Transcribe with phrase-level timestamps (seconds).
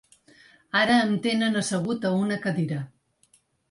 [0.79, 2.85] Ara em tenen assegut a una cadira.